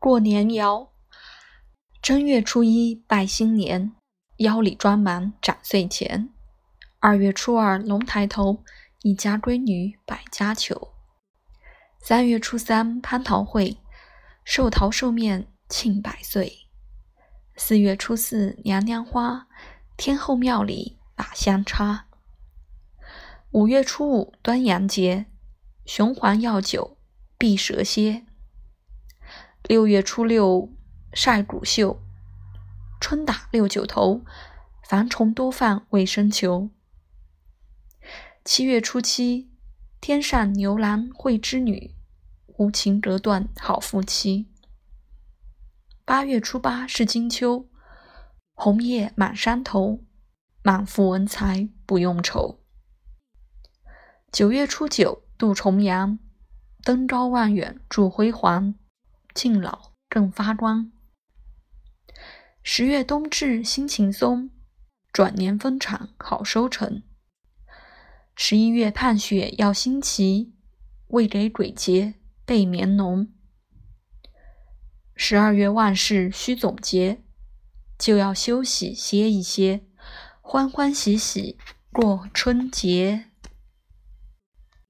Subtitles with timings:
[0.00, 0.92] 过年谣。
[2.00, 3.92] 正月初一拜新年，
[4.36, 6.30] 腰里装满斩岁钱。
[7.00, 8.62] 二月初二龙抬头，
[9.02, 10.92] 一家闺女百家求。
[12.00, 13.78] 三月初三蟠桃会，
[14.44, 16.68] 寿桃寿面庆百岁。
[17.56, 19.48] 四月初四娘娘花，
[19.96, 22.06] 天后庙里把香插。
[23.50, 25.26] 五月初五端阳节，
[25.84, 26.98] 雄黄药酒
[27.36, 28.27] 避蛇蝎。
[29.68, 30.72] 六月初六
[31.12, 32.00] 晒谷秀，
[33.02, 34.22] 春打六九头，
[34.88, 36.70] 防虫多犯卫生球。
[38.46, 39.50] 七月初七，
[40.00, 41.94] 天上牛郎会织女，
[42.56, 44.48] 无情隔断好夫妻。
[46.06, 47.68] 八月初八是金秋，
[48.54, 50.02] 红叶满山头，
[50.62, 52.64] 满腹文才不用愁。
[54.32, 56.18] 九月初九度重阳，
[56.82, 58.74] 登高望远祝辉煌，
[59.38, 60.90] 敬老更发光。
[62.64, 64.50] 十月冬至心情松，
[65.12, 67.04] 转年丰产好收成。
[68.34, 70.54] 十一月盼雪要新奇，
[71.10, 72.14] 为给鬼节
[72.44, 73.32] 备棉农。
[75.14, 77.22] 十二月万事须总结，
[77.96, 79.86] 就要休息歇一歇，
[80.40, 81.56] 欢欢喜喜
[81.92, 83.26] 过春节。